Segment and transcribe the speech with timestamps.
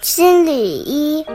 [0.00, 1.26] 金缕衣，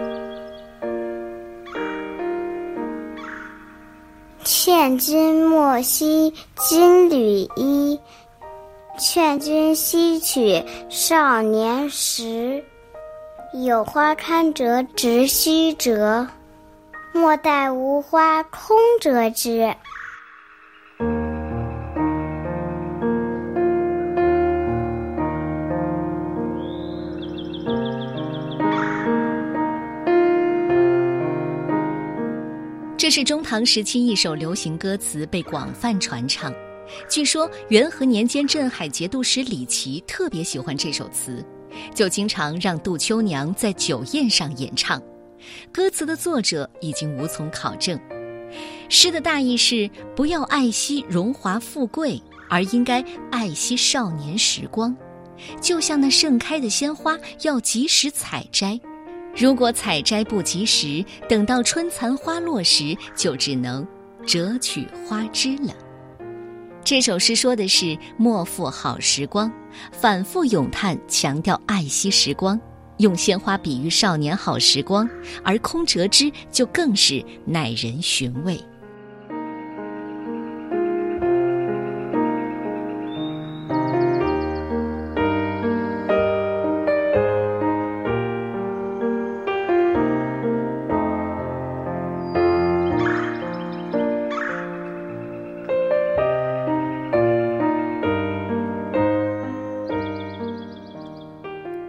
[4.43, 7.99] 劝君莫惜金缕衣，
[8.97, 12.63] 劝君惜取少年时。
[13.63, 16.27] 有花堪折直须折，
[17.13, 19.75] 莫待无花空折枝。
[33.05, 36.51] 这是中唐时期一首流行歌词，被广泛传唱。
[37.07, 41.45] 据说元和年间镇海节度使李琦特别喜欢这首词，
[41.93, 44.99] 就经常让杜秋娘在酒宴上演唱。
[45.71, 47.95] 歌词的作者已经无从考证。
[48.89, 54.97] 诗的大意是：不要爱惜荣华富贵，而应该爱惜少年时光。
[55.61, 58.79] 就像那盛开的鲜花，要及时采摘。
[59.35, 63.85] 如果采摘不及时，等到春残花落时，就只能
[64.25, 65.73] 折取花枝了。
[66.85, 69.51] 这首诗说的是莫负好时光，
[69.91, 72.57] 反复咏叹，强调爱惜时光，
[72.99, 75.09] 用鲜花比喻少年好时光，
[75.43, 78.57] 而空折枝就更是耐人寻味。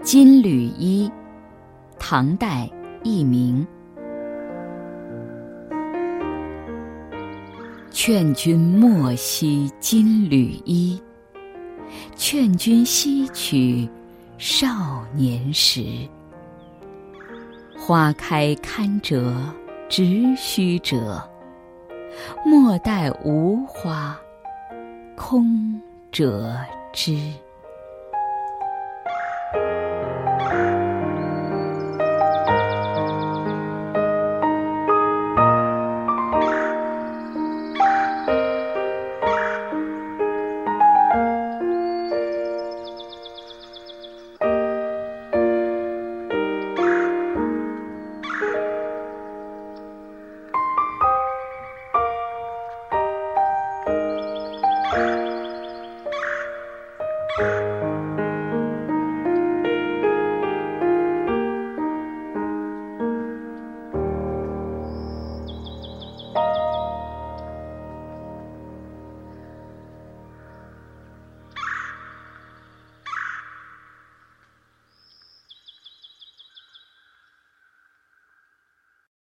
[0.06, 1.10] 金缕衣，
[1.98, 2.70] 唐代，
[3.02, 3.66] 佚名。
[7.90, 11.02] 劝君莫惜金缕衣，
[12.14, 13.88] 劝君惜取
[14.38, 15.84] 少年时。
[17.76, 19.34] 花开堪折
[19.88, 21.20] 直须折，
[22.44, 24.16] 莫待无花
[25.16, 25.80] 空
[26.12, 26.56] 折
[26.92, 27.18] 枝。